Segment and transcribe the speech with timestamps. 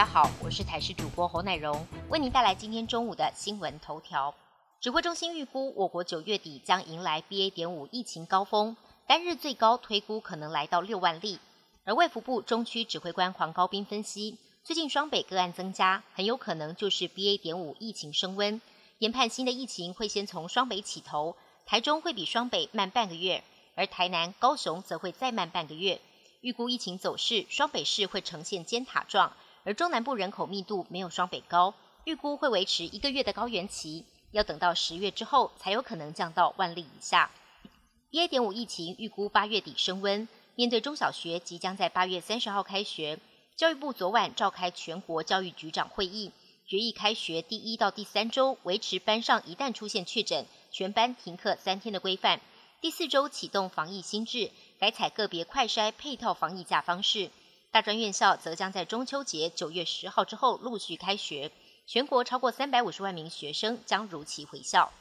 [0.00, 4.34] 大家好我是台视主播侯乃荣，为您带来今天中午的新闻头条。
[4.80, 7.50] 指挥中心预估，我国九月底将迎来 BA.
[7.50, 8.74] 点五疫情高峰，
[9.06, 11.38] 单日最高推估可能来到六万例。
[11.84, 17.38] 而卫福部中区指挥官黄高斌分析，最近双北个案增加，很有可能就是 BA.
[17.38, 18.58] 点五疫情升温。
[19.00, 21.36] 研判新的疫情会先从双北起头，
[21.66, 23.44] 台中会比双北慢半个月，
[23.74, 26.00] 而台南、高雄则会再慢半个月。
[26.40, 29.30] 预估疫情走势，双北市会呈现尖塔状，
[29.64, 31.74] 而中南部人口密度没有双北高，
[32.04, 37.30] 预估会维持一个月的高原期，要等到十月之后才有可能降到万例以下。
[38.10, 38.26] BA.
[38.26, 43.20] 点五疫情预估八月底升温，面对中小学即将在八月三十号开学，
[43.54, 46.32] 教育部昨晚召开全国教育局长会议，
[46.66, 52.40] 决议开学第一到第三周维持班上一旦出现确诊，全班停课三天的规范。
[52.80, 57.30] 第四周启动防疫新制，改采个别快筛配套防疫假方式。
[57.72, 61.52] 大专院校则将在中秋节九月十号之后陆续开学，
[61.86, 64.92] 全国超过三百五十万名学生将如期回校。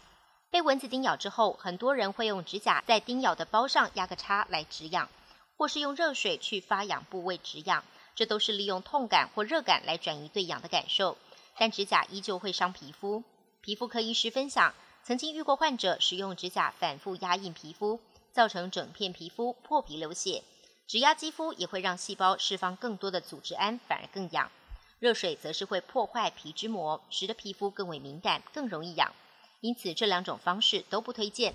[0.52, 5.09] 被蚊子叮咬之后，很多人会用指甲在叮咬的包上压个叉来止痒，
[5.58, 11.17] 或是用热水去发痒部位止痒，这都是利用痛感或热感来转移对痒的感受。
[11.58, 13.23] 但指甲依旧会伤皮肤。
[13.61, 14.73] 皮肤科医师分享。
[15.02, 18.00] 曾经遇过患者使用指甲反复压印皮肤，
[18.31, 20.44] 造成整片皮肤破皮流血。
[20.90, 24.50] 指压肌肤也会让细胞释放更多的组织胺，反而更痒。
[24.98, 29.14] 热水则是会破坏皮脂膜，使得皮肤更为敏感，更容易痒。
[29.62, 31.54] 因此这两种方式都不推荐。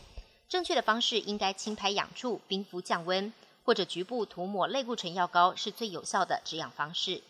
[0.49, 3.33] 正确的方式应该轻拍痒处，冰敷降温，
[3.65, 7.21] 或者局部涂抹类固醇药膏是最有效的止痒方式。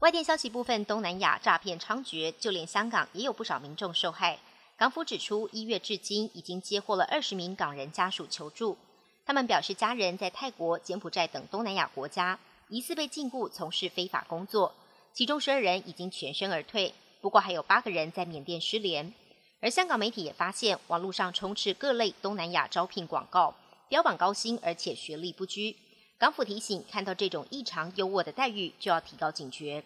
[0.00, 4.38] 外电消息部分，东南亚诈骗猖獗，就连香港也有不少民众受害。
[4.76, 8.76] 港府指出，一月至今已经接获了二十名港人家属求助。
[9.24, 14.74] 他们表示，家人在泰国、柬埔寨等东南亚国家疑似被禁锢从事非法工作，
[15.12, 19.12] 其中十二人已经全身而退，不过还有八个人在缅甸失联。
[19.60, 23.54] 而香港媒体也发现，网络上充斥各类东南亚招聘广告，
[23.88, 25.76] 标榜高薪，而且学历不拘。
[26.18, 29.84] 港府提醒，看到这种异常优渥的待遇，就要提高警觉。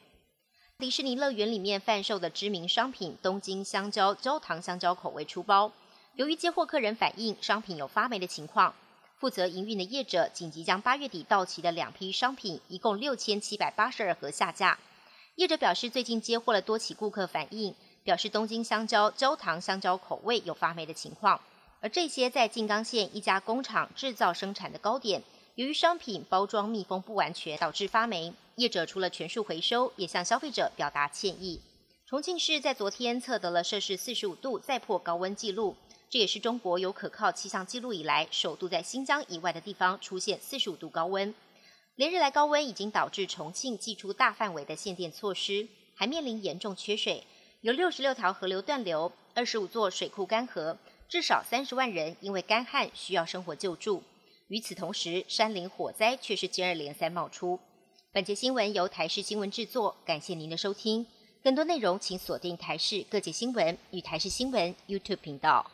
[0.78, 5.70] 迪士尼乐园里面贩售的知名商品东京香蕉焦糖香蕉口味出包，
[6.14, 8.74] 由于接货客人反映商品有发霉的情况，
[9.24, 14.78] 负责营运的业者紧急将八月底到期的两批商品，一共六千七百八十二盒下架。
[15.36, 21.40] 业者表示，最近接获了多起顾客反映，表示东京香蕉焦糖香蕉口味有发霉的情况，
[21.80, 25.22] 而这些在静冈县一家工厂制造生产的糕点。
[25.54, 31.62] 由于商品包装密封不完全，导致发霉，业者除了全数回收，也向消费者表达歉意。
[32.06, 35.74] 重庆市在昨天测得了摄氏四十五度，再破高温纪录，
[36.14, 41.34] 这也是中国有可靠气象记录以来首度在新疆以外的地方出现四十五度高温。
[41.96, 47.24] 连日来高温已经导致重庆祭出大范围的限电措施，还面临严重缺水，
[47.62, 50.76] 有六十六条河流断流，二十五座水库干涸，
[51.08, 54.00] 至少三十万人因为干旱需要生活救助。
[54.46, 57.58] 与此同时，山林火灾却是接二连三冒出。
[58.12, 61.04] 本节新闻由台视新闻制作，感谢您的收听。
[61.42, 65.68] 更多内容请锁定台视各界新闻与台视新闻 YouTube 频道。